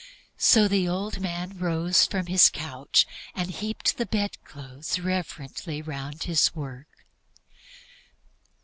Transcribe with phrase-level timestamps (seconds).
[0.39, 3.05] So the old man rose from his couch
[3.35, 7.05] and heaped the bed clothes reverently round his work.